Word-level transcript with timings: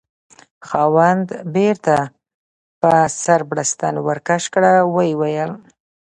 خاوند: 0.67 1.27
بیرته 1.55 1.97
په 2.81 2.91
سر 3.23 3.39
بړستن 3.49 3.95
ورکش 4.07 4.43
کړه، 4.53 4.73
ویې 4.93 5.15
ویل: 5.19 5.51